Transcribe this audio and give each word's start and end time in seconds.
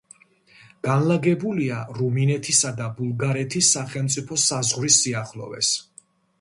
განლაგებულია 0.87 1.81
რუმინეთისა 1.99 2.73
და 2.81 2.89
ბულგარეთის 3.01 3.71
სახელმწიფო 3.77 4.41
საზღვრის 4.49 5.01
სიახლოვეს. 5.07 5.75